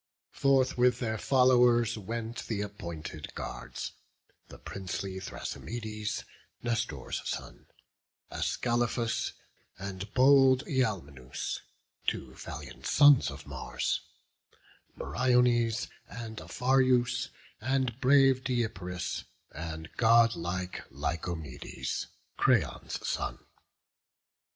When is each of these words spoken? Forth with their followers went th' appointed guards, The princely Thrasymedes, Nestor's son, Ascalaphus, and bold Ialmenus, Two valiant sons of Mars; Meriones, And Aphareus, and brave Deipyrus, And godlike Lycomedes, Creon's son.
Forth 0.31 0.79
with 0.79 0.97
their 0.97 1.19
followers 1.19 1.95
went 1.95 2.37
th' 2.37 2.59
appointed 2.63 3.35
guards, 3.35 3.91
The 4.47 4.57
princely 4.57 5.19
Thrasymedes, 5.19 6.23
Nestor's 6.63 7.21
son, 7.23 7.67
Ascalaphus, 8.31 9.33
and 9.77 10.11
bold 10.15 10.63
Ialmenus, 10.65 11.59
Two 12.07 12.33
valiant 12.33 12.87
sons 12.87 13.29
of 13.29 13.45
Mars; 13.45 14.01
Meriones, 14.95 15.87
And 16.09 16.39
Aphareus, 16.41 17.29
and 17.59 17.99
brave 18.01 18.43
Deipyrus, 18.43 19.25
And 19.51 19.87
godlike 19.97 20.83
Lycomedes, 20.89 22.07
Creon's 22.37 23.07
son. 23.07 23.37